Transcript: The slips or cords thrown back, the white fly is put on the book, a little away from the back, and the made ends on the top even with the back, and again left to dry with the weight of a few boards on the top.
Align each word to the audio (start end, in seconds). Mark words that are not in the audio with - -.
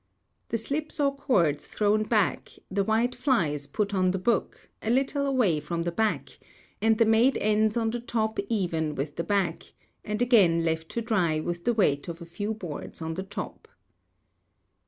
The 0.49 0.57
slips 0.57 0.99
or 0.99 1.15
cords 1.15 1.67
thrown 1.67 2.01
back, 2.05 2.53
the 2.71 2.83
white 2.83 3.13
fly 3.13 3.49
is 3.49 3.67
put 3.67 3.93
on 3.93 4.09
the 4.09 4.17
book, 4.17 4.67
a 4.81 4.89
little 4.89 5.27
away 5.27 5.59
from 5.59 5.83
the 5.83 5.91
back, 5.91 6.39
and 6.81 6.97
the 6.97 7.05
made 7.05 7.37
ends 7.37 7.77
on 7.77 7.91
the 7.91 7.99
top 7.99 8.39
even 8.49 8.95
with 8.95 9.15
the 9.15 9.23
back, 9.23 9.73
and 10.03 10.19
again 10.19 10.65
left 10.65 10.89
to 10.89 11.03
dry 11.03 11.39
with 11.39 11.65
the 11.65 11.73
weight 11.75 12.07
of 12.07 12.19
a 12.19 12.25
few 12.25 12.51
boards 12.55 12.99
on 12.99 13.13
the 13.13 13.21
top. 13.21 13.67